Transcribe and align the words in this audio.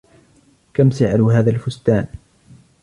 كم 0.73 0.91
سعر 0.91 1.25
هذا 1.31 1.49
الفستان؟ 1.49 2.07